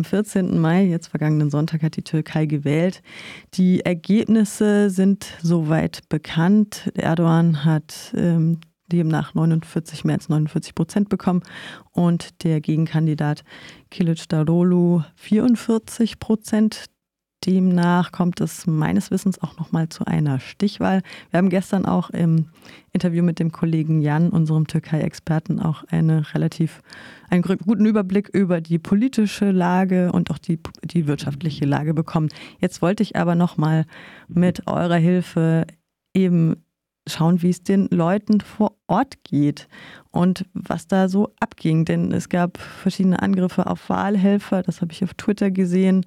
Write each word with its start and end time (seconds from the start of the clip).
am 0.00 0.04
14. 0.04 0.58
Mai, 0.58 0.86
jetzt 0.86 1.08
vergangenen 1.08 1.50
Sonntag, 1.50 1.82
hat 1.82 1.96
die 1.96 2.02
Türkei 2.02 2.46
gewählt. 2.46 3.02
Die 3.52 3.80
Ergebnisse 3.80 4.88
sind 4.88 5.36
soweit 5.42 6.08
bekannt. 6.08 6.90
Erdogan 6.94 7.66
hat 7.66 8.14
ähm, 8.16 8.60
demnach 8.90 9.34
49, 9.34 10.04
mehr 10.04 10.14
als 10.14 10.30
49 10.30 10.74
Prozent 10.74 11.08
bekommen 11.10 11.42
und 11.92 12.44
der 12.44 12.62
Gegenkandidat 12.62 13.44
Kilic 13.90 14.26
Darolu 14.30 15.02
44 15.16 16.18
Prozent. 16.18 16.86
Demnach 17.46 18.12
kommt 18.12 18.40
es 18.40 18.66
meines 18.66 19.10
Wissens 19.10 19.40
auch 19.40 19.56
noch 19.56 19.72
mal 19.72 19.88
zu 19.88 20.04
einer 20.04 20.40
Stichwahl. 20.40 21.02
Wir 21.30 21.38
haben 21.38 21.48
gestern 21.48 21.86
auch 21.86 22.10
im 22.10 22.50
Interview 22.92 23.22
mit 23.22 23.38
dem 23.38 23.50
Kollegen 23.50 24.02
Jan, 24.02 24.28
unserem 24.28 24.66
Türkei-Experten, 24.66 25.58
auch 25.58 25.84
eine 25.84 26.34
relativ 26.34 26.82
einen 27.30 27.42
guten 27.42 27.86
Überblick 27.86 28.28
über 28.28 28.60
die 28.60 28.78
politische 28.78 29.52
Lage 29.52 30.12
und 30.12 30.30
auch 30.30 30.38
die, 30.38 30.58
die 30.84 31.06
wirtschaftliche 31.06 31.64
Lage 31.64 31.94
bekommen. 31.94 32.28
Jetzt 32.60 32.82
wollte 32.82 33.02
ich 33.02 33.16
aber 33.16 33.34
noch 33.34 33.56
mal 33.56 33.86
mit 34.28 34.66
eurer 34.66 34.96
Hilfe 34.96 35.66
eben 36.14 36.56
schauen, 37.06 37.42
wie 37.42 37.50
es 37.50 37.62
den 37.62 37.88
Leuten 37.90 38.40
vor 38.40 38.76
Ort 38.86 39.24
geht 39.24 39.68
und 40.10 40.44
was 40.52 40.86
da 40.86 41.08
so 41.08 41.32
abging. 41.40 41.84
Denn 41.84 42.12
es 42.12 42.28
gab 42.28 42.58
verschiedene 42.58 43.22
Angriffe 43.22 43.66
auf 43.66 43.88
Wahlhelfer, 43.88 44.62
das 44.62 44.80
habe 44.80 44.92
ich 44.92 45.02
auf 45.04 45.14
Twitter 45.14 45.50
gesehen. 45.50 46.04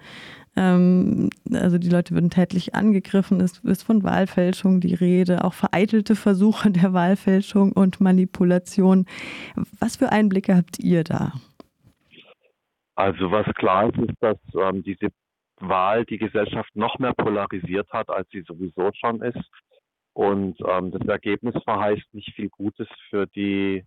Ähm, 0.55 1.29
also 1.51 1.77
die 1.77 1.89
Leute 1.89 2.13
würden 2.13 2.29
tätlich 2.29 2.75
angegriffen, 2.75 3.41
es 3.41 3.59
ist 3.59 3.83
von 3.83 4.03
Wahlfälschung 4.03 4.79
die 4.81 4.93
Rede, 4.93 5.43
auch 5.43 5.53
vereitelte 5.53 6.15
Versuche 6.15 6.71
der 6.71 6.93
Wahlfälschung 6.93 7.71
und 7.71 8.01
Manipulation. 8.01 9.05
Was 9.79 9.97
für 9.97 10.11
Einblicke 10.11 10.55
habt 10.55 10.79
ihr 10.79 11.03
da? 11.03 11.33
Also 12.95 13.31
was 13.31 13.47
klar 13.55 13.89
ist, 13.89 13.97
ist, 13.97 14.17
dass 14.21 14.37
ähm, 14.55 14.83
diese 14.83 15.07
Wahl 15.57 16.05
die 16.05 16.17
Gesellschaft 16.17 16.75
noch 16.75 16.99
mehr 16.99 17.13
polarisiert 17.13 17.89
hat, 17.91 18.09
als 18.09 18.27
sie 18.29 18.41
sowieso 18.41 18.91
schon 18.93 19.21
ist. 19.21 19.49
Und 20.13 20.57
ähm, 20.67 20.91
das 20.91 21.07
Ergebnis 21.07 21.55
verheißt 21.63 22.13
nicht 22.13 22.35
viel 22.35 22.49
Gutes 22.49 22.87
für 23.09 23.25
die 23.27 23.83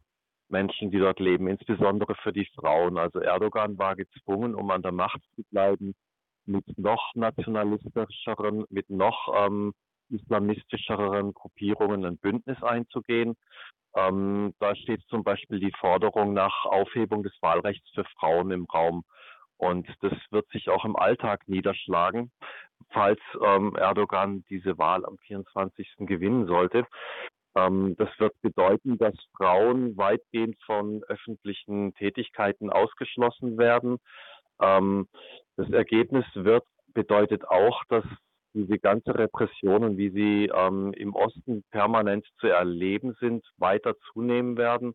Menschen, 0.48 0.90
die 0.90 0.98
dort 0.98 1.20
leben, 1.20 1.48
insbesondere 1.48 2.14
für 2.16 2.32
die 2.32 2.48
Frauen. 2.54 2.98
Also 2.98 3.20
Erdogan 3.20 3.78
war 3.78 3.94
gezwungen, 3.94 4.54
um 4.54 4.70
an 4.70 4.82
der 4.82 4.92
Macht 4.92 5.20
zu 5.36 5.42
bleiben, 5.50 5.94
mit 6.46 6.64
noch 6.78 7.12
nationalistischeren, 7.14 8.64
mit 8.70 8.88
noch 8.90 9.32
ähm, 9.36 9.72
islamistischeren 10.08 11.34
Gruppierungen 11.34 12.04
ein 12.04 12.18
Bündnis 12.18 12.62
einzugehen. 12.62 13.36
Ähm, 13.94 14.54
da 14.60 14.76
steht 14.76 15.02
zum 15.08 15.24
Beispiel 15.24 15.58
die 15.58 15.72
Forderung 15.80 16.34
nach 16.34 16.64
Aufhebung 16.66 17.22
des 17.22 17.32
Wahlrechts 17.40 17.88
für 17.94 18.04
Frauen 18.18 18.50
im 18.50 18.66
Raum. 18.66 19.04
Und 19.58 19.88
das 20.02 20.12
wird 20.30 20.46
sich 20.50 20.68
auch 20.68 20.84
im 20.84 20.96
Alltag 20.96 21.48
niederschlagen, 21.48 22.30
falls 22.90 23.20
ähm, 23.42 23.74
Erdogan 23.74 24.44
diese 24.50 24.76
Wahl 24.76 25.04
am 25.06 25.16
24. 25.18 25.88
gewinnen 26.00 26.46
sollte. 26.46 26.86
Ähm, 27.56 27.96
das 27.96 28.10
wird 28.18 28.34
bedeuten, 28.42 28.98
dass 28.98 29.14
Frauen 29.34 29.96
weitgehend 29.96 30.56
von 30.64 31.02
öffentlichen 31.04 31.94
Tätigkeiten 31.94 32.68
ausgeschlossen 32.68 33.56
werden. 33.56 33.96
Ähm, 34.60 35.08
das 35.56 35.70
Ergebnis 35.70 36.24
wird 36.34 36.64
bedeutet 36.94 37.46
auch, 37.48 37.82
dass 37.88 38.04
diese 38.54 38.78
ganze 38.78 39.14
Repressionen, 39.14 39.98
wie 39.98 40.10
sie 40.10 40.50
ähm, 40.54 40.94
im 40.94 41.14
Osten 41.14 41.62
permanent 41.70 42.26
zu 42.40 42.46
erleben 42.46 43.14
sind, 43.20 43.44
weiter 43.58 43.94
zunehmen 44.12 44.56
werden 44.56 44.94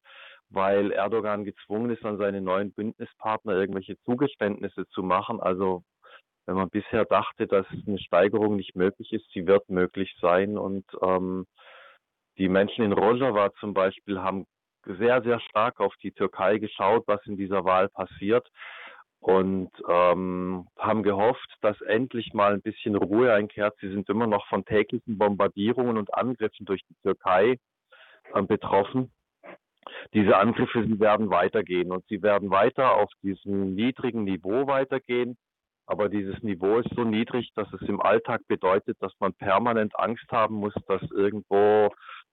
weil 0.51 0.91
Erdogan 0.91 1.45
gezwungen 1.45 1.89
ist, 1.91 2.05
an 2.05 2.17
seine 2.17 2.41
neuen 2.41 2.73
Bündnispartner 2.73 3.53
irgendwelche 3.53 3.97
Zugeständnisse 4.03 4.87
zu 4.89 5.01
machen. 5.01 5.39
Also 5.39 5.83
wenn 6.45 6.55
man 6.55 6.69
bisher 6.69 7.05
dachte, 7.05 7.47
dass 7.47 7.65
eine 7.87 7.99
Steigerung 7.99 8.57
nicht 8.57 8.75
möglich 8.75 9.11
ist, 9.13 9.25
sie 9.33 9.47
wird 9.47 9.69
möglich 9.69 10.13
sein. 10.19 10.57
Und 10.57 10.85
ähm, 11.01 11.45
die 12.37 12.49
Menschen 12.49 12.83
in 12.83 12.91
Rojava 12.91 13.51
zum 13.59 13.73
Beispiel 13.73 14.19
haben 14.19 14.45
sehr, 14.85 15.21
sehr 15.21 15.39
stark 15.39 15.79
auf 15.79 15.93
die 16.03 16.11
Türkei 16.11 16.57
geschaut, 16.57 17.03
was 17.07 17.25
in 17.25 17.37
dieser 17.37 17.63
Wahl 17.63 17.87
passiert 17.89 18.47
und 19.21 19.71
ähm, 19.87 20.67
haben 20.77 21.03
gehofft, 21.03 21.55
dass 21.61 21.79
endlich 21.81 22.33
mal 22.33 22.53
ein 22.53 22.61
bisschen 22.61 22.95
Ruhe 22.95 23.33
einkehrt. 23.33 23.75
Sie 23.79 23.89
sind 23.89 24.09
immer 24.09 24.27
noch 24.27 24.47
von 24.47 24.65
täglichen 24.65 25.17
Bombardierungen 25.17 25.97
und 25.97 26.13
Angriffen 26.13 26.65
durch 26.65 26.81
die 26.89 26.95
Türkei 27.01 27.57
äh, 28.33 28.41
betroffen 28.41 29.11
diese 30.13 30.37
Angriffe, 30.37 30.99
werden 30.99 31.29
weitergehen 31.29 31.91
und 31.91 32.05
sie 32.07 32.21
werden 32.21 32.49
weiter 32.51 32.95
auf 32.95 33.09
diesem 33.23 33.75
niedrigen 33.75 34.23
Niveau 34.23 34.67
weitergehen. 34.67 35.37
Aber 35.85 36.09
dieses 36.09 36.41
Niveau 36.43 36.77
ist 36.77 36.89
so 36.95 37.03
niedrig, 37.03 37.51
dass 37.55 37.71
es 37.73 37.81
im 37.81 38.01
Alltag 38.01 38.41
bedeutet, 38.47 38.97
dass 39.01 39.13
man 39.19 39.33
permanent 39.33 39.97
Angst 39.97 40.25
haben 40.31 40.55
muss, 40.55 40.73
dass 40.87 41.01
irgendwo 41.11 41.89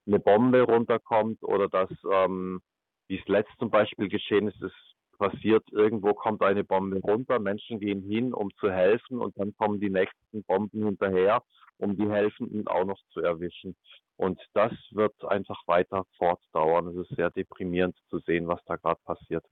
eine 0.06 0.19
Bombe 0.19 0.62
runterkommt 0.62 1.43
oder 1.43 1.69
dass, 1.69 1.91
ähm, 2.12 2.60
wie 3.09 3.19
es 3.19 3.26
letzt 3.26 3.53
zum 3.59 3.70
Beispiel 3.70 4.09
geschehen 4.09 4.49
ist, 4.49 4.62
es 4.62 4.72
passiert, 5.19 5.65
irgendwo 5.73 6.15
kommt 6.15 6.43
eine 6.43 6.65
Bombe 6.65 7.01
runter, 7.01 7.39
Menschen 7.39 7.81
gehen 7.81 8.03
hin, 8.03 8.33
um 8.33 8.51
zu 8.59 8.71
helfen 8.71 9.19
und 9.19 9.37
dann 9.39 9.55
kommen 9.56 9.81
die 9.81 9.91
nächsten 9.91 10.43
Bomben 10.45 10.84
hinterher, 10.84 11.43
um 11.79 11.97
die 11.97 12.09
Helfenden 12.09 12.67
auch 12.69 12.84
noch 12.84 13.01
zu 13.12 13.21
erwischen. 13.21 13.77
Und 14.17 14.41
das 14.55 14.73
wird 14.91 15.12
einfach 15.25 15.61
weiter 15.67 16.05
fortdauern. 16.17 16.89
Es 16.89 17.09
ist 17.09 17.17
sehr 17.17 17.31
deprimierend 17.31 17.97
zu 18.11 18.19
sehen, 18.21 18.49
was 18.49 18.61
da 18.67 18.77
gerade 18.77 19.01
passiert. 19.05 19.45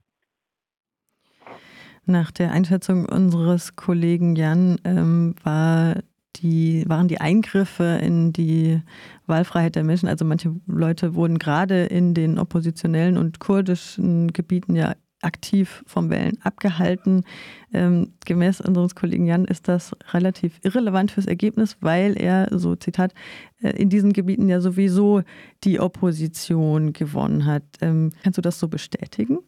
Nach 2.05 2.31
der 2.31 2.51
Einschätzung 2.51 3.05
unseres 3.05 3.75
Kollegen 3.75 4.35
Jan 4.35 4.79
ähm, 4.85 5.35
war 5.43 5.95
die, 6.37 6.83
waren 6.87 7.07
die 7.07 7.19
Eingriffe 7.19 7.99
in 8.01 8.31
die 8.31 8.81
Wahlfreiheit 9.25 9.75
der 9.75 9.83
Menschen, 9.83 10.07
also 10.07 10.23
manche 10.23 10.55
Leute 10.67 11.15
wurden 11.15 11.39
gerade 11.39 11.85
in 11.85 12.13
den 12.13 12.37
oppositionellen 12.39 13.17
und 13.17 13.39
kurdischen 13.39 14.31
Gebieten 14.33 14.75
ja 14.75 14.93
aktiv 15.21 15.83
vom 15.87 16.09
Wählen 16.09 16.37
abgehalten. 16.43 17.23
Ähm, 17.73 18.13
gemäß 18.25 18.61
unseres 18.61 18.95
Kollegen 18.95 19.25
Jan 19.25 19.45
ist 19.45 19.67
das 19.67 19.95
relativ 20.13 20.59
irrelevant 20.63 21.11
fürs 21.11 21.25
Ergebnis, 21.25 21.77
weil 21.81 22.19
er, 22.19 22.47
so 22.51 22.75
Zitat, 22.75 23.13
äh, 23.61 23.69
in 23.71 23.89
diesen 23.89 24.13
Gebieten 24.13 24.47
ja 24.49 24.61
sowieso 24.61 25.21
die 25.63 25.79
Opposition 25.79 26.93
gewonnen 26.93 27.45
hat. 27.45 27.63
Ähm, 27.81 28.11
kannst 28.23 28.37
du 28.37 28.41
das 28.41 28.59
so 28.59 28.67
bestätigen? 28.67 29.39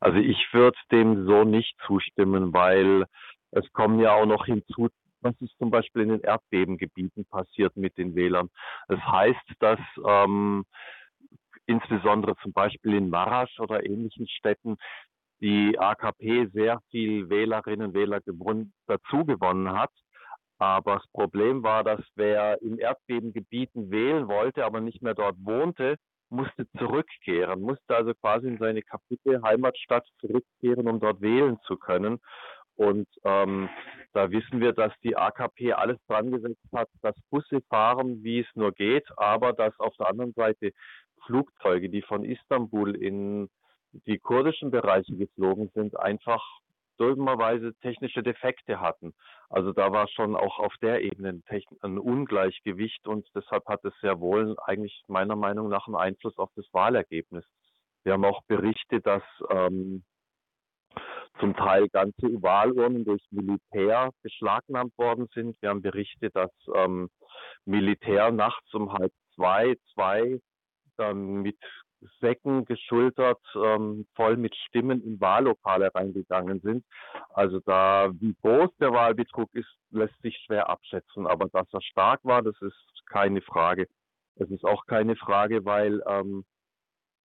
Also 0.00 0.18
ich 0.18 0.38
würde 0.52 0.76
dem 0.92 1.26
so 1.26 1.44
nicht 1.44 1.76
zustimmen, 1.86 2.52
weil 2.52 3.04
es 3.52 3.64
kommen 3.72 4.00
ja 4.00 4.12
auch 4.14 4.26
noch 4.26 4.46
hinzu, 4.46 4.88
was 5.20 5.34
ist 5.40 5.56
zum 5.58 5.70
Beispiel 5.70 6.02
in 6.02 6.10
den 6.10 6.20
Erdbebengebieten 6.20 7.24
passiert 7.24 7.74
mit 7.76 7.96
den 7.96 8.14
Wählern. 8.14 8.50
Das 8.88 9.00
heißt, 9.00 9.54
dass 9.58 9.80
ähm, 10.06 10.64
insbesondere 11.66 12.36
zum 12.42 12.52
Beispiel 12.52 12.94
in 12.94 13.10
Marasch 13.10 13.58
oder 13.60 13.84
ähnlichen 13.84 14.28
Städten 14.28 14.76
die 15.40 15.78
AKP 15.78 16.46
sehr 16.52 16.80
viel 16.90 17.28
Wählerinnen 17.28 17.88
und 17.88 17.94
Wähler 17.94 18.20
dazu 18.86 19.24
gewonnen 19.24 19.72
hat. 19.72 19.90
Aber 20.58 20.94
das 20.96 21.06
Problem 21.12 21.62
war, 21.62 21.84
dass 21.84 22.00
wer 22.14 22.62
in 22.62 22.78
Erdbebengebieten 22.78 23.90
wählen 23.90 24.28
wollte, 24.28 24.64
aber 24.64 24.80
nicht 24.80 25.02
mehr 25.02 25.14
dort 25.14 25.36
wohnte, 25.40 25.96
musste 26.30 26.66
zurückkehren, 26.78 27.60
musste 27.60 27.94
also 27.94 28.14
quasi 28.14 28.48
in 28.48 28.58
seine 28.58 28.82
kaputte 28.82 29.42
Heimatstadt 29.42 30.06
zurückkehren, 30.20 30.88
um 30.88 31.00
dort 31.00 31.20
wählen 31.20 31.58
zu 31.66 31.76
können. 31.76 32.20
Und 32.76 33.06
ähm, 33.24 33.68
da 34.12 34.30
wissen 34.30 34.60
wir, 34.60 34.72
dass 34.72 34.92
die 35.02 35.16
AKP 35.16 35.74
alles 35.74 35.98
dran 36.08 36.30
gesetzt 36.32 36.66
hat, 36.72 36.88
dass 37.02 37.14
Busse 37.30 37.60
fahren, 37.68 38.22
wie 38.24 38.40
es 38.40 38.46
nur 38.54 38.72
geht, 38.72 39.06
aber 39.16 39.52
dass 39.52 39.78
auf 39.78 39.94
der 39.96 40.08
anderen 40.08 40.32
Seite 40.32 40.72
Flugzeuge, 41.26 41.90
die 41.90 42.02
von 42.02 42.24
Istanbul 42.24 42.96
in 42.96 43.48
die 44.06 44.18
kurdischen 44.18 44.70
Bereiche 44.70 45.16
geflogen 45.16 45.70
sind, 45.74 45.98
einfach 45.98 46.42
dummerweise 46.96 47.74
technische 47.80 48.22
Defekte 48.22 48.80
hatten. 48.80 49.14
Also 49.48 49.72
da 49.72 49.92
war 49.92 50.08
schon 50.08 50.36
auch 50.36 50.58
auf 50.58 50.74
der 50.80 51.02
Ebene 51.02 51.40
ein 51.80 51.98
Ungleichgewicht 51.98 53.06
und 53.06 53.28
deshalb 53.34 53.66
hat 53.66 53.84
es 53.84 53.92
sehr 54.00 54.20
wohl 54.20 54.56
eigentlich 54.64 55.02
meiner 55.08 55.36
Meinung 55.36 55.68
nach 55.68 55.86
einen 55.86 55.96
Einfluss 55.96 56.38
auf 56.38 56.50
das 56.56 56.66
Wahlergebnis. 56.72 57.44
Wir 58.04 58.12
haben 58.12 58.24
auch 58.24 58.42
Berichte, 58.46 59.00
dass 59.00 59.22
ähm, 59.50 60.04
zum 61.40 61.56
Teil 61.56 61.88
ganze 61.88 62.42
Wahlurnen 62.42 63.04
durch 63.04 63.22
Militär 63.30 64.10
beschlagnahmt 64.22 64.96
worden 64.98 65.26
sind. 65.34 65.60
Wir 65.60 65.70
haben 65.70 65.82
Berichte, 65.82 66.30
dass 66.30 66.52
ähm, 66.74 67.10
Militär 67.64 68.30
nachts 68.30 68.72
um 68.72 68.92
halb 68.92 69.12
zwei, 69.34 69.74
zwei 69.94 70.38
dann 70.96 71.42
mit 71.42 71.58
Säcken 72.20 72.64
geschultert, 72.64 73.40
ähm, 73.54 74.06
voll 74.14 74.36
mit 74.36 74.54
Stimmen 74.54 75.02
in 75.02 75.20
Wahllokale 75.20 75.94
reingegangen 75.94 76.60
sind. 76.60 76.84
Also 77.30 77.60
da, 77.60 78.10
wie 78.20 78.34
groß 78.42 78.70
der 78.78 78.92
Wahlbetrug 78.92 79.48
ist, 79.54 79.68
lässt 79.90 80.20
sich 80.20 80.36
schwer 80.44 80.68
abschätzen. 80.68 81.26
Aber 81.26 81.48
dass 81.48 81.72
er 81.72 81.82
stark 81.82 82.20
war, 82.24 82.42
das 82.42 82.60
ist 82.60 83.06
keine 83.06 83.40
Frage. 83.40 83.88
Es 84.36 84.50
ist 84.50 84.64
auch 84.64 84.86
keine 84.86 85.16
Frage, 85.16 85.64
weil 85.64 86.02
ähm, 86.06 86.44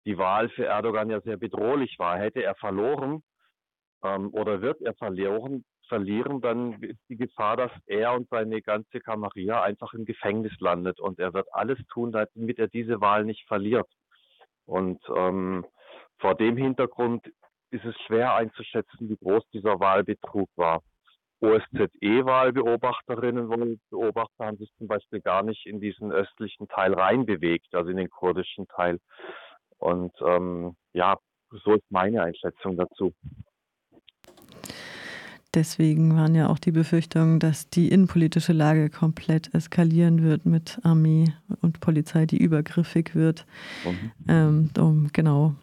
die 0.05 0.17
Wahl 0.17 0.49
für 0.49 0.65
Erdogan 0.65 1.09
ja 1.09 1.21
sehr 1.21 1.37
bedrohlich 1.37 1.97
war. 1.99 2.17
Hätte 2.17 2.43
er 2.43 2.55
verloren, 2.55 3.23
ähm, 4.03 4.29
oder 4.33 4.61
wird 4.61 4.81
er 4.81 4.93
verlieren, 4.95 5.65
verlieren, 5.87 6.41
dann 6.41 6.81
ist 6.81 6.99
die 7.09 7.17
Gefahr, 7.17 7.57
dass 7.57 7.71
er 7.85 8.13
und 8.13 8.27
seine 8.29 8.61
ganze 8.61 8.99
Kamarilla 8.99 9.61
einfach 9.61 9.93
im 9.93 10.05
Gefängnis 10.05 10.53
landet 10.59 10.99
und 10.99 11.19
er 11.19 11.33
wird 11.33 11.47
alles 11.53 11.79
tun, 11.91 12.11
damit 12.11 12.59
er 12.59 12.67
diese 12.67 13.01
Wahl 13.01 13.25
nicht 13.25 13.47
verliert. 13.47 13.87
Und 14.65 15.01
ähm, 15.15 15.65
vor 16.19 16.35
dem 16.35 16.57
Hintergrund 16.57 17.25
ist 17.71 17.85
es 17.85 17.95
schwer 18.05 18.35
einzuschätzen, 18.35 19.09
wie 19.09 19.17
groß 19.17 19.43
dieser 19.51 19.79
Wahlbetrug 19.79 20.49
war. 20.55 20.83
OSZE-Wahlbeobachterinnen 21.41 23.47
und 23.47 23.81
Beobachter 23.89 24.45
haben 24.45 24.57
sich 24.57 24.71
zum 24.77 24.87
Beispiel 24.87 25.19
gar 25.19 25.43
nicht 25.43 25.65
in 25.65 25.81
diesen 25.81 26.13
östlichen 26.13 26.69
Teil 26.69 26.93
reinbewegt, 26.93 27.75
also 27.75 27.89
in 27.89 27.97
den 27.97 28.09
kurdischen 28.09 28.69
Teil. 28.69 29.01
Und 29.77 30.13
ähm, 30.21 30.77
ja, 30.93 31.17
so 31.49 31.73
ist 31.73 31.83
meine 31.89 32.23
Einschätzung 32.23 32.77
dazu. 32.77 33.13
Deswegen 35.53 36.15
waren 36.15 36.33
ja 36.33 36.49
auch 36.49 36.57
die 36.57 36.71
Befürchtungen, 36.71 37.39
dass 37.39 37.69
die 37.69 37.89
innenpolitische 37.89 38.53
Lage 38.53 38.89
komplett 38.89 39.53
eskalieren 39.53 40.23
wird 40.23 40.47
mit 40.47 40.79
Armee 40.81 41.31
und 41.61 41.79
Polizei, 41.79 42.25
die 42.25 42.37
übergriffig 42.37 43.13
wird, 43.13 43.45
ähm, 44.27 44.71
um 44.79 45.09
genau 45.13 45.53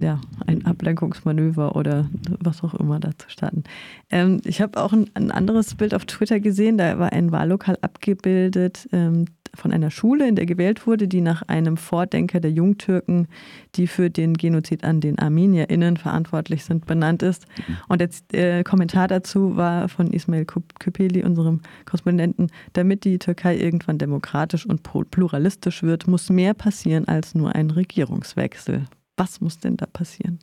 ja, 0.00 0.20
ein 0.46 0.66
Ablenkungsmanöver 0.66 1.76
oder 1.76 2.10
was 2.40 2.64
auch 2.64 2.74
immer 2.74 2.98
da 2.98 3.16
zu 3.16 3.30
starten. 3.30 3.62
Ähm, 4.10 4.40
ich 4.44 4.60
habe 4.60 4.82
auch 4.82 4.92
ein, 4.92 5.10
ein, 5.14 5.30
anderes 5.30 5.76
Bild 5.76 5.94
auf 5.94 6.06
Twitter 6.06 6.40
gesehen, 6.40 6.76
da 6.76 6.98
war 6.98 7.12
ein 7.12 7.30
Wahllokal 7.30 7.78
abgebildet, 7.82 8.88
ähm, 8.92 9.26
von 9.56 9.72
einer 9.72 9.90
Schule, 9.90 10.28
in 10.28 10.36
der 10.36 10.46
gewählt 10.46 10.86
wurde, 10.86 11.08
die 11.08 11.20
nach 11.20 11.42
einem 11.42 11.76
Vordenker 11.76 12.40
der 12.40 12.50
Jungtürken, 12.50 13.28
die 13.74 13.86
für 13.86 14.10
den 14.10 14.34
Genozid 14.34 14.84
an 14.84 15.00
den 15.00 15.18
ArmenierInnen 15.18 15.96
verantwortlich 15.96 16.64
sind, 16.64 16.86
benannt 16.86 17.22
ist. 17.22 17.46
Mhm. 17.56 17.76
Und 17.88 18.00
der 18.00 18.58
äh, 18.58 18.62
Kommentar 18.62 19.08
dazu 19.08 19.56
war 19.56 19.88
von 19.88 20.12
Ismail 20.12 20.44
Küpeli, 20.44 21.24
unserem 21.24 21.60
Korrespondenten, 21.84 22.50
damit 22.74 23.04
die 23.04 23.18
Türkei 23.18 23.56
irgendwann 23.56 23.98
demokratisch 23.98 24.66
und 24.66 24.82
pluralistisch 24.82 25.82
wird, 25.82 26.06
muss 26.06 26.30
mehr 26.30 26.54
passieren 26.54 27.08
als 27.08 27.34
nur 27.34 27.54
ein 27.54 27.70
Regierungswechsel. 27.70 28.84
Was 29.16 29.40
muss 29.40 29.58
denn 29.58 29.76
da 29.76 29.86
passieren? 29.86 30.38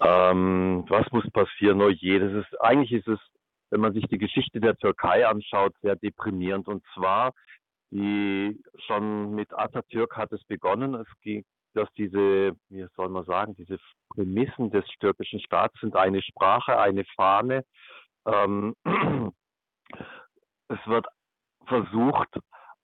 Ähm, 0.00 0.84
was 0.88 1.10
muss 1.12 1.28
passieren? 1.30 1.80
Oh 1.80 1.88
je, 1.88 2.18
das 2.18 2.32
ist, 2.32 2.60
eigentlich 2.60 2.92
ist 2.92 3.08
es 3.08 3.18
wenn 3.74 3.80
man 3.80 3.92
sich 3.92 4.06
die 4.06 4.18
Geschichte 4.18 4.60
der 4.60 4.76
Türkei 4.76 5.26
anschaut, 5.26 5.74
sehr 5.82 5.96
deprimierend. 5.96 6.68
Und 6.68 6.84
zwar 6.94 7.32
die 7.90 8.60
schon 8.86 9.34
mit 9.34 9.52
Atatürk 9.52 10.16
hat 10.16 10.32
es 10.32 10.44
begonnen. 10.44 10.94
Es 10.94 11.08
ging, 11.22 11.44
dass 11.74 11.88
diese, 11.96 12.52
wie 12.68 12.86
soll 12.96 13.08
man 13.08 13.24
sagen, 13.24 13.54
diese 13.56 13.78
Prämissen 14.10 14.70
des 14.70 14.84
türkischen 15.00 15.40
Staats 15.40 15.78
sind 15.80 15.96
eine 15.96 16.22
Sprache, 16.22 16.78
eine 16.78 17.04
Fahne. 17.16 17.64
Ähm, 18.26 18.74
es 20.68 20.86
wird 20.86 21.06
versucht, 21.66 22.38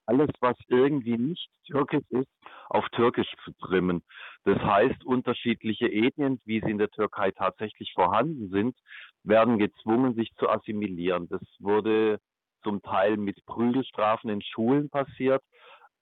alles, 0.07 0.31
was 0.41 0.57
irgendwie 0.67 1.17
nicht 1.17 1.49
türkisch 1.67 2.05
ist, 2.09 2.29
auf 2.69 2.85
türkisch 2.91 3.33
zu 3.45 3.53
trimmen. 3.65 4.03
Das 4.45 4.59
heißt, 4.59 5.05
unterschiedliche 5.05 5.87
Ethnien, 5.87 6.41
wie 6.45 6.61
sie 6.61 6.71
in 6.71 6.79
der 6.79 6.91
Türkei 6.91 7.31
tatsächlich 7.31 7.93
vorhanden 7.95 8.51
sind, 8.51 8.77
werden 9.23 9.59
gezwungen, 9.59 10.15
sich 10.15 10.33
zu 10.37 10.49
assimilieren. 10.49 11.29
Das 11.29 11.43
wurde 11.61 12.19
zum 12.63 12.83
Teil 12.83 13.17
mit 13.17 13.45
Prügelstrafen 13.47 14.31
in 14.31 14.43
Schulen 14.43 14.91
passiert. 14.91 15.43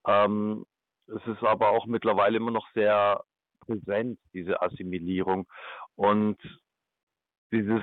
Ähm, 0.07 0.65
es 1.07 1.27
ist 1.27 1.43
aber 1.43 1.71
auch 1.71 1.87
mittlerweile 1.87 2.37
immer 2.37 2.51
noch 2.51 2.69
sehr 2.75 3.23
präsent, 3.61 4.19
diese 4.33 4.61
Assimilierung. 4.61 5.47
Und 5.97 6.37
dieses, 7.53 7.83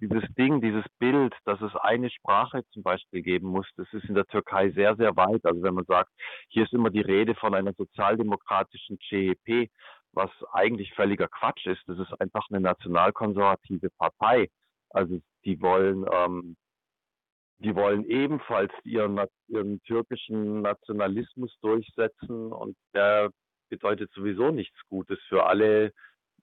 dieses 0.00 0.22
Ding, 0.36 0.60
dieses 0.60 0.84
Bild, 0.98 1.34
dass 1.44 1.60
es 1.60 1.74
eine 1.76 2.10
Sprache 2.10 2.62
zum 2.72 2.82
Beispiel 2.82 3.22
geben 3.22 3.48
muss, 3.48 3.66
das 3.76 3.92
ist 3.92 4.04
in 4.04 4.14
der 4.14 4.26
Türkei 4.26 4.70
sehr, 4.70 4.96
sehr 4.96 5.16
weit. 5.16 5.44
Also 5.44 5.62
wenn 5.62 5.74
man 5.74 5.84
sagt, 5.86 6.10
hier 6.48 6.64
ist 6.64 6.72
immer 6.72 6.90
die 6.90 7.00
Rede 7.00 7.34
von 7.34 7.54
einer 7.54 7.72
sozialdemokratischen 7.74 8.98
CHP, 8.98 9.70
was 10.12 10.30
eigentlich 10.52 10.92
völliger 10.94 11.28
Quatsch 11.28 11.66
ist. 11.66 11.82
Das 11.86 11.98
ist 11.98 12.20
einfach 12.20 12.46
eine 12.50 12.60
nationalkonservative 12.60 13.90
Partei. 13.98 14.48
Also 14.90 15.20
die 15.44 15.60
wollen 15.60 16.06
ähm, 16.10 16.56
die 17.58 17.74
wollen 17.74 18.04
ebenfalls 18.04 18.72
ihren, 18.84 19.18
ihren 19.48 19.82
türkischen 19.82 20.62
Nationalismus 20.62 21.56
durchsetzen 21.60 22.52
und 22.52 22.76
der 22.94 23.30
bedeutet 23.68 24.10
sowieso 24.12 24.50
nichts 24.50 24.78
Gutes 24.88 25.18
für 25.28 25.46
alle 25.46 25.92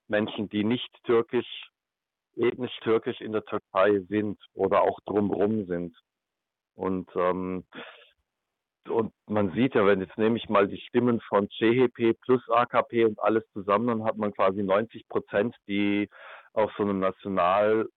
Menschen, 0.07 0.49
die 0.49 0.63
nicht 0.63 0.89
türkisch, 1.03 1.69
ethnisch 2.35 2.77
türkisch 2.81 3.21
in 3.21 3.31
der 3.31 3.45
Türkei 3.45 3.99
sind 4.09 4.39
oder 4.53 4.81
auch 4.81 4.99
drumherum 5.05 5.65
sind. 5.67 5.95
Und, 6.75 7.09
ähm, 7.15 7.63
und 8.89 9.13
man 9.27 9.53
sieht 9.53 9.75
ja, 9.75 9.85
wenn 9.85 10.01
jetzt 10.01 10.17
nehme 10.17 10.37
ich 10.37 10.49
mal 10.49 10.67
die 10.67 10.81
Stimmen 10.81 11.21
von 11.21 11.47
CHP 11.47 12.13
plus 12.21 12.41
AKP 12.49 13.05
und 13.05 13.19
alles 13.19 13.43
zusammen, 13.53 13.87
dann 13.87 14.03
hat 14.03 14.17
man 14.17 14.33
quasi 14.33 14.63
90 14.63 15.07
Prozent, 15.07 15.55
die 15.67 16.09
auf 16.53 16.71
so 16.75 16.83
einem 16.83 16.99
national 16.99 17.87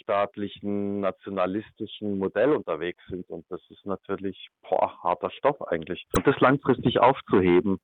rechtsstaatlichen, 0.00 1.00
nationalistischen 1.00 2.18
Modell 2.18 2.52
unterwegs 2.52 3.02
sind. 3.08 3.28
Und 3.28 3.44
das 3.48 3.60
ist 3.70 3.84
natürlich 3.86 4.48
boah, 4.68 5.02
harter 5.02 5.30
Stoff 5.30 5.60
eigentlich. 5.68 6.06
Und 6.16 6.26
das 6.26 6.38
langfristig 6.40 7.00
aufzuheben, 7.00 7.78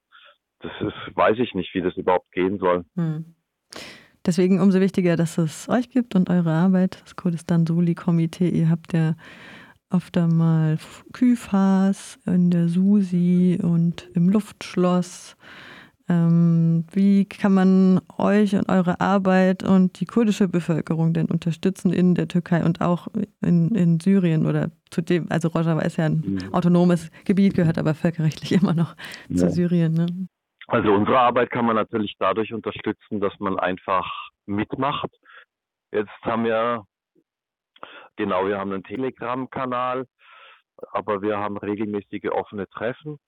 das 0.60 0.72
ist, 0.80 1.16
weiß 1.16 1.38
ich 1.38 1.54
nicht, 1.54 1.74
wie 1.74 1.82
das 1.82 1.96
überhaupt 1.96 2.30
gehen 2.32 2.58
soll. 2.58 2.84
Hm. 2.96 3.34
Deswegen 4.24 4.60
umso 4.60 4.80
wichtiger, 4.80 5.16
dass 5.16 5.38
es 5.38 5.68
euch 5.68 5.88
gibt 5.88 6.16
und 6.16 6.30
eure 6.30 6.50
Arbeit, 6.50 7.00
das 7.02 7.14
Kurdistan-Soli-Komitee. 7.14 8.48
Ihr 8.48 8.70
habt 8.70 8.92
ja 8.92 9.14
oft 9.90 10.16
einmal 10.16 10.78
Küfas 11.12 12.18
in 12.26 12.50
der 12.50 12.68
Susi 12.68 13.60
und 13.62 14.10
im 14.14 14.28
Luftschloss 14.28 15.36
wie 16.08 17.24
kann 17.24 17.52
man 17.52 18.00
euch 18.16 18.54
und 18.54 18.68
eure 18.68 19.00
Arbeit 19.00 19.64
und 19.64 19.98
die 19.98 20.04
kurdische 20.04 20.46
Bevölkerung 20.46 21.12
denn 21.12 21.26
unterstützen 21.26 21.92
in 21.92 22.14
der 22.14 22.28
Türkei 22.28 22.64
und 22.64 22.80
auch 22.80 23.08
in, 23.42 23.74
in 23.74 23.98
Syrien 23.98 24.46
oder 24.46 24.70
zu 24.90 25.02
dem, 25.02 25.26
also 25.30 25.48
Rojava 25.48 25.80
ist 25.80 25.96
ja 25.96 26.06
ein 26.06 26.22
mhm. 26.24 26.54
autonomes 26.54 27.10
Gebiet, 27.24 27.54
gehört 27.54 27.78
aber 27.78 27.94
völkerrechtlich 27.94 28.52
immer 28.52 28.72
noch 28.72 28.94
ja. 29.28 29.36
zu 29.36 29.50
Syrien. 29.50 29.94
Ne? 29.94 30.06
Also 30.68 30.92
unsere 30.92 31.18
Arbeit 31.18 31.50
kann 31.50 31.66
man 31.66 31.76
natürlich 31.76 32.14
dadurch 32.18 32.52
unterstützen, 32.52 33.20
dass 33.20 33.32
man 33.40 33.58
einfach 33.58 34.08
mitmacht. 34.46 35.10
Jetzt 35.92 36.10
haben 36.22 36.44
wir, 36.44 36.84
genau, 38.16 38.46
wir 38.46 38.58
haben 38.58 38.72
einen 38.72 38.84
Telegram-Kanal, 38.84 40.06
aber 40.92 41.22
wir 41.22 41.38
haben 41.38 41.56
regelmäßige 41.56 42.30
offene 42.30 42.68
Treffen. 42.68 43.18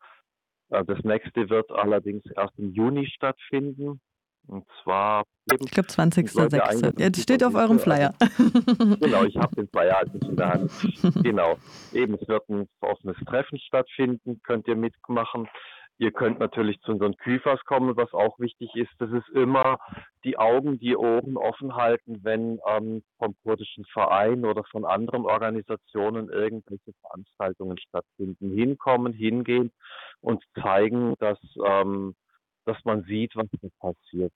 Äh, 0.70 0.84
das 0.84 0.98
nächste 1.04 1.48
wird 1.48 1.70
allerdings 1.70 2.24
erst 2.36 2.58
im 2.58 2.72
Juni 2.72 3.06
stattfinden. 3.06 4.00
Und 4.46 4.64
zwar. 4.82 5.24
Ich 5.60 5.70
glaube 5.70 5.88
20.06. 5.88 6.98
Jetzt 6.98 7.22
steht 7.22 7.44
auf 7.44 7.54
eurem 7.54 7.78
Flyer. 7.78 8.14
genau, 9.00 9.24
ich 9.24 9.36
habe 9.36 9.54
den 9.56 9.68
Flyer 9.68 9.96
halt 9.96 10.14
nicht 10.14 10.26
in 10.26 10.36
der 10.36 10.48
Hand. 10.48 10.72
genau. 11.22 11.58
Eben, 11.92 12.14
es 12.14 12.26
wird 12.26 12.48
ein 12.48 12.66
offenes 12.80 13.16
Treffen 13.26 13.58
stattfinden, 13.58 14.40
könnt 14.42 14.66
ihr 14.66 14.76
mitmachen. 14.76 15.48
Ihr 16.00 16.12
könnt 16.12 16.38
natürlich 16.38 16.80
zu 16.82 16.92
unseren 16.92 17.16
Küfers 17.16 17.60
kommen, 17.64 17.96
was 17.96 18.12
auch 18.14 18.38
wichtig 18.38 18.70
ist. 18.76 18.92
Das 18.98 19.10
ist 19.10 19.28
immer 19.30 19.78
die 20.22 20.38
Augen, 20.38 20.78
die 20.78 20.96
Ohren 20.96 21.36
offen 21.36 21.74
halten, 21.74 22.20
wenn 22.22 22.60
ähm, 22.68 23.02
vom 23.18 23.34
kurdischen 23.42 23.84
Verein 23.86 24.44
oder 24.44 24.62
von 24.70 24.84
anderen 24.84 25.26
Organisationen 25.26 26.28
irgendwelche 26.28 26.92
Veranstaltungen 27.00 27.78
stattfinden. 27.78 28.52
Hinkommen, 28.52 29.12
hingehen 29.12 29.72
und 30.20 30.42
zeigen, 30.62 31.16
dass, 31.18 31.38
ähm, 31.66 32.14
dass 32.64 32.76
man 32.84 33.02
sieht, 33.02 33.34
was 33.34 33.48
passiert. 33.80 34.32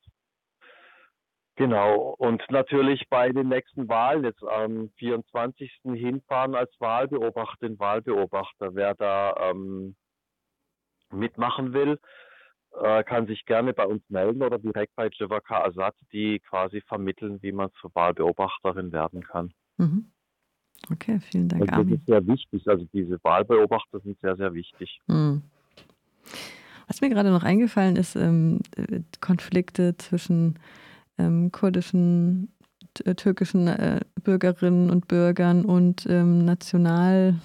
Genau. 1.57 2.15
Und 2.19 2.43
natürlich 2.51 3.09
bei 3.09 3.29
den 3.29 3.49
nächsten 3.49 3.89
Wahlen 3.89 4.25
jetzt 4.25 4.43
am 4.43 4.91
24. 4.97 5.71
hinfahren 5.95 6.57
als 6.57 6.73
Wahlbeobachterin, 6.81 7.79
Wahlbeobachter. 7.79 8.75
Wer 8.75 8.95
da 8.95 9.51
ähm, 9.51 9.95
mitmachen 11.13 11.73
will, 11.73 11.99
äh, 12.83 13.05
kann 13.05 13.27
sich 13.27 13.45
gerne 13.45 13.73
bei 13.73 13.87
uns 13.87 14.03
melden 14.09 14.43
oder 14.43 14.59
direkt 14.59 14.95
bei 14.97 15.09
Jivaka 15.09 15.65
Azad, 15.65 15.95
die 16.13 16.41
quasi 16.41 16.81
vermitteln, 16.83 17.39
wie 17.43 17.53
man 17.53 17.71
zur 17.81 17.95
Wahlbeobachterin 17.95 18.93
werden 18.93 19.23
kann. 19.23 19.53
Mhm. 19.77 20.07
Okay, 20.91 21.21
vielen 21.31 21.49
Dank. 21.49 21.71
Also 21.71 21.85
das 21.85 21.99
ist 22.01 22.07
sehr 22.07 22.27
wichtig. 22.27 22.67
Also 22.67 22.87
diese 22.93 23.19
Wahlbeobachter 23.23 24.01
sind 24.01 24.19
sehr, 24.21 24.37
sehr 24.37 24.53
wichtig. 24.53 25.01
Mhm. 25.07 25.43
Was 26.89 27.01
mir 27.01 27.11
gerade 27.11 27.31
noch 27.31 27.45
eingefallen 27.45 27.97
ist, 27.97 28.17
ähm, 28.17 28.61
Konflikte 29.21 29.97
zwischen 29.97 30.59
ähm, 31.19 31.53
kurdischen, 31.53 32.53
türkischen 33.17 33.69
äh, 33.69 34.01
Bürgerinnen 34.23 34.91
und 34.91 35.09
Bürgern 35.09 35.65
und 35.65 36.07
ähm, 36.07 36.45
national 36.45 37.37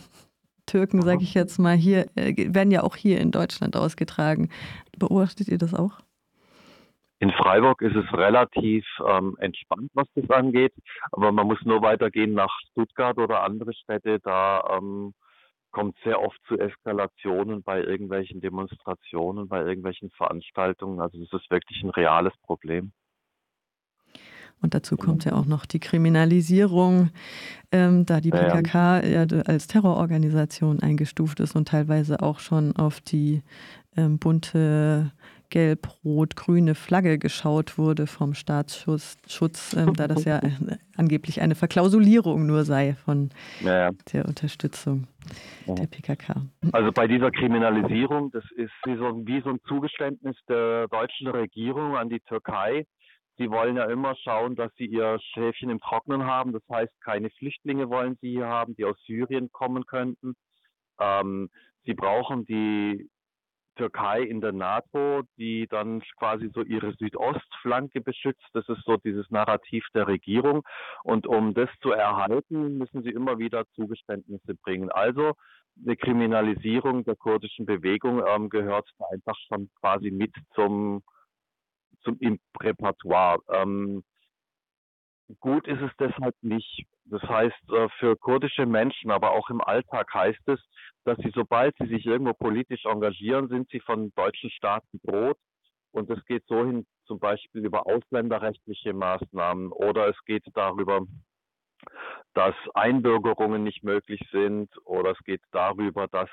Türken, 0.67 1.01
sage 1.01 1.23
ich 1.23 1.33
jetzt 1.33 1.57
mal, 1.57 1.75
hier 1.75 2.05
äh, 2.15 2.53
werden 2.53 2.69
ja 2.69 2.83
auch 2.83 2.95
hier 2.95 3.19
in 3.19 3.31
Deutschland 3.31 3.75
ausgetragen. 3.75 4.49
Beobachtet 4.97 5.47
ihr 5.47 5.57
das 5.57 5.73
auch? 5.73 5.99
In 7.19 7.31
Freiburg 7.31 7.81
ist 7.81 7.95
es 7.95 8.13
relativ 8.13 8.85
ähm, 9.07 9.35
entspannt, 9.39 9.89
was 9.95 10.07
das 10.13 10.29
angeht, 10.29 10.73
aber 11.11 11.31
man 11.31 11.47
muss 11.47 11.59
nur 11.63 11.81
weitergehen 11.81 12.33
nach 12.33 12.55
Stuttgart 12.69 13.17
oder 13.17 13.41
andere 13.41 13.73
Städte. 13.73 14.19
Da 14.19 14.77
ähm, 14.77 15.15
kommt 15.71 15.97
sehr 16.03 16.21
oft 16.21 16.37
zu 16.47 16.59
Eskalationen 16.59 17.63
bei 17.63 17.81
irgendwelchen 17.81 18.39
Demonstrationen, 18.39 19.47
bei 19.47 19.63
irgendwelchen 19.63 20.11
Veranstaltungen. 20.11 20.99
Also 21.01 21.19
das 21.19 21.41
ist 21.41 21.49
wirklich 21.49 21.81
ein 21.81 21.89
reales 21.89 22.33
Problem. 22.43 22.91
Und 24.61 24.73
dazu 24.73 24.97
kommt 24.97 25.25
ja 25.25 25.33
auch 25.33 25.45
noch 25.45 25.65
die 25.65 25.79
Kriminalisierung, 25.79 27.09
ähm, 27.71 28.05
da 28.05 28.21
die 28.21 28.31
PKK 28.31 29.05
ja, 29.05 29.25
als 29.45 29.67
Terrororganisation 29.67 30.79
eingestuft 30.79 31.39
ist 31.39 31.55
und 31.55 31.67
teilweise 31.67 32.21
auch 32.21 32.39
schon 32.39 32.75
auf 32.75 32.99
die 32.99 33.43
ähm, 33.95 34.17
bunte 34.17 35.11
gelb-rot-grüne 35.49 36.75
Flagge 36.75 37.17
geschaut 37.17 37.77
wurde 37.77 38.07
vom 38.07 38.33
Staatsschutz, 38.33 39.17
Schutz, 39.27 39.73
ähm, 39.73 39.93
da 39.93 40.07
das 40.07 40.25
ja 40.25 40.41
angeblich 40.97 41.41
eine 41.41 41.55
Verklausulierung 41.55 42.45
nur 42.45 42.63
sei 42.63 42.95
von 43.05 43.29
ja. 43.61 43.91
der 44.11 44.25
Unterstützung 44.25 45.07
ja. 45.65 45.75
der 45.75 45.87
PKK. 45.87 46.41
Also 46.71 46.91
bei 46.91 47.07
dieser 47.07 47.31
Kriminalisierung, 47.31 48.31
das 48.31 48.43
ist 48.55 48.71
wie 48.85 48.97
so, 48.97 49.25
wie 49.25 49.41
so 49.41 49.49
ein 49.51 49.59
Zugeständnis 49.67 50.35
der 50.49 50.87
deutschen 50.89 51.27
Regierung 51.27 51.95
an 51.95 52.09
die 52.09 52.19
Türkei, 52.19 52.85
Sie 53.37 53.51
wollen 53.51 53.77
ja 53.77 53.85
immer 53.85 54.15
schauen, 54.15 54.55
dass 54.55 54.73
sie 54.75 54.85
ihr 54.85 55.19
Schäfchen 55.33 55.69
im 55.69 55.79
Trocknen 55.79 56.25
haben. 56.25 56.53
Das 56.53 56.63
heißt, 56.69 56.93
keine 57.01 57.29
Flüchtlinge 57.29 57.89
wollen 57.89 58.17
sie 58.21 58.31
hier 58.31 58.47
haben, 58.47 58.75
die 58.75 58.85
aus 58.85 58.97
Syrien 59.05 59.51
kommen 59.51 59.85
könnten. 59.85 60.35
Ähm, 60.99 61.49
sie 61.85 61.93
brauchen 61.93 62.45
die 62.45 63.09
Türkei 63.77 64.21
in 64.21 64.41
der 64.41 64.51
NATO, 64.51 65.21
die 65.37 65.67
dann 65.67 66.01
quasi 66.17 66.49
so 66.53 66.63
ihre 66.63 66.93
Südostflanke 66.93 68.01
beschützt. 68.01 68.47
Das 68.53 68.67
ist 68.67 68.83
so 68.85 68.97
dieses 68.97 69.29
Narrativ 69.29 69.85
der 69.93 70.07
Regierung. 70.07 70.63
Und 71.03 71.27
um 71.27 71.53
das 71.53 71.69
zu 71.81 71.91
erhalten, 71.91 72.79
müssen 72.79 73.03
sie 73.03 73.11
immer 73.11 73.37
wieder 73.37 73.65
Zugeständnisse 73.75 74.55
bringen. 74.55 74.91
Also 74.91 75.33
eine 75.85 75.95
Kriminalisierung 75.95 77.05
der 77.05 77.15
kurdischen 77.15 77.67
Bewegung 77.67 78.23
ähm, 78.27 78.49
gehört 78.49 78.89
einfach 79.11 79.37
schon 79.47 79.69
quasi 79.79 80.09
mit 80.09 80.33
zum 80.55 81.03
zum 82.01 82.17
im 82.19 82.39
Repertoire. 82.61 83.39
Ähm, 83.49 84.03
gut 85.39 85.67
ist 85.67 85.81
es 85.81 85.91
deshalb 85.99 86.35
nicht. 86.41 86.85
Das 87.05 87.21
heißt, 87.21 87.71
äh, 87.71 87.87
für 87.99 88.15
kurdische 88.15 88.65
Menschen, 88.65 89.11
aber 89.11 89.31
auch 89.31 89.49
im 89.49 89.61
Alltag 89.61 90.13
heißt 90.13 90.47
es, 90.47 90.59
dass 91.05 91.17
sie, 91.19 91.31
sobald 91.33 91.75
sie 91.77 91.87
sich 91.87 92.05
irgendwo 92.05 92.33
politisch 92.33 92.85
engagieren, 92.85 93.47
sind 93.47 93.69
sie 93.69 93.79
von 93.79 94.11
deutschen 94.15 94.49
Staaten 94.51 94.99
bedroht. 94.99 95.37
Und 95.91 96.09
es 96.09 96.23
geht 96.25 96.43
so 96.47 96.65
hin, 96.65 96.85
zum 97.05 97.19
Beispiel 97.19 97.65
über 97.65 97.87
ausländerrechtliche 97.87 98.93
Maßnahmen 98.93 99.71
oder 99.71 100.09
es 100.09 100.17
geht 100.25 100.43
darüber, 100.53 101.05
dass 102.33 102.55
Einbürgerungen 102.73 103.63
nicht 103.63 103.83
möglich 103.83 104.21
sind 104.31 104.69
oder 104.85 105.11
es 105.11 105.19
geht 105.23 105.41
darüber, 105.51 106.07
dass 106.07 106.29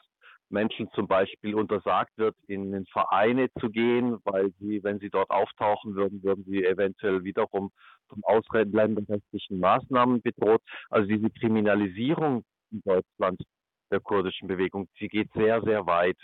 Menschen 0.54 0.88
zum 0.94 1.06
Beispiel 1.06 1.54
untersagt 1.54 2.12
wird, 2.16 2.34
in 2.46 2.73
den 2.73 2.87
Vereine 2.87 3.49
zu 3.61 3.68
gehen, 3.68 4.18
weil 4.25 4.52
sie, 4.58 4.82
wenn 4.82 5.00
sie 5.00 5.11
dort 5.11 5.30
auftauchen 5.30 5.94
würden, 5.94 6.23
würden 6.23 6.44
sie 6.44 6.64
eventuell 6.64 7.25
wiederum 7.25 7.70
von 8.08 8.23
ausländerrechtlichen 8.23 9.61
Maßnahmen 9.61 10.23
bedroht. 10.23 10.62
Also 10.88 11.06
diese 11.08 11.28
Kriminalisierung 11.28 12.44
in 12.70 12.80
Deutschland 12.84 13.42
der 13.90 14.00
kurdischen 14.00 14.49
Bewegung, 14.49 14.88
sie 14.99 15.08
geht 15.08 15.30
sehr, 15.34 15.61
sehr 15.62 15.87
weit. 15.87 16.18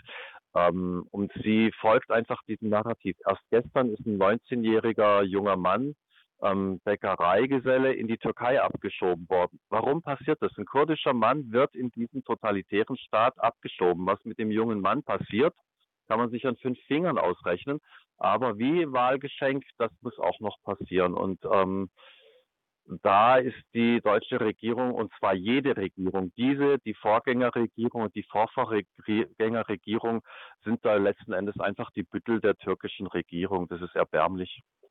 Ähm, 0.54 1.04
und 1.10 1.32
sie 1.44 1.70
folgt 1.80 2.10
einfach 2.10 2.40
diesem 2.48 2.70
Narrativ. 2.70 3.16
Erst 3.26 3.42
gestern 3.50 3.90
ist 3.90 4.06
ein 4.06 4.18
19-jähriger 4.18 5.22
junger 5.22 5.56
Mann 5.56 5.94
ähm, 6.42 6.80
Bäckereigeselle 6.84 7.92
in 7.92 8.08
die 8.08 8.18
Türkei 8.18 8.60
abgeschoben 8.60 9.28
worden. 9.28 9.60
Warum 9.68 10.02
passiert 10.02 10.40
das? 10.40 10.56
Ein 10.56 10.64
kurdischer 10.64 11.12
Mann 11.12 11.52
wird 11.52 11.74
in 11.74 11.90
diesen 11.90 12.24
totalitären 12.24 12.96
Staat 12.96 13.38
abgeschoben. 13.38 14.06
Was 14.06 14.24
mit 14.24 14.38
dem 14.38 14.50
jungen 14.50 14.80
Mann 14.80 15.02
passiert, 15.02 15.54
kann 16.08 16.18
man 16.18 16.30
sich 16.30 16.46
an 16.46 16.56
fünf 16.56 16.78
Fingern 16.86 17.18
ausrechnen. 17.18 17.80
Aber 18.16 18.58
wie 18.58 18.90
Wahlgeschenk, 18.92 19.64
das 19.78 19.90
muss 20.02 20.18
auch 20.18 20.40
noch 20.40 20.56
passieren. 20.62 21.14
Und 21.14 21.40
ähm, 21.50 21.90
da 23.02 23.36
ist 23.36 23.56
die 23.72 24.00
deutsche 24.00 24.40
Regierung, 24.40 24.94
und 24.94 25.12
zwar 25.18 25.34
jede 25.34 25.76
Regierung, 25.76 26.32
diese, 26.36 26.78
die 26.80 26.94
Vorgängerregierung 26.94 28.02
und 28.02 28.14
die 28.14 28.24
Vorvorgängerregierung 28.24 30.22
sind 30.64 30.84
da 30.84 30.96
letzten 30.96 31.32
Endes 31.32 31.58
einfach 31.60 31.90
die 31.92 32.02
Büttel 32.02 32.40
der 32.40 32.56
türkischen 32.56 33.06
Regierung. 33.06 33.68
Das 33.68 33.80
ist 33.80 33.94
erbärmlich. 33.94 34.62